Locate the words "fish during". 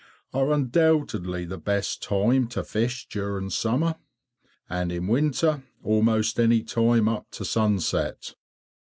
2.63-3.51